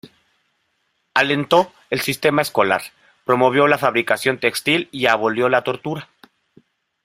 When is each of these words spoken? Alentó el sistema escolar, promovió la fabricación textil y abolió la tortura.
Alentó 1.13 1.71
el 1.91 2.01
sistema 2.01 2.41
escolar, 2.41 2.81
promovió 3.23 3.67
la 3.67 3.77
fabricación 3.77 4.39
textil 4.39 4.89
y 4.91 5.05
abolió 5.05 5.47
la 5.47 5.63
tortura. 5.63 6.09